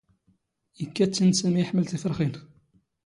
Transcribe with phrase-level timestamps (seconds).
[0.83, 2.33] ⵉⴽⴽⴰ ⵜⵜ ⵉⵏⵏ ⵙⴰⵎⵉ ⵉⵃⵎⵍ ⵜⵉⴼⵔⵅⵉⵏ.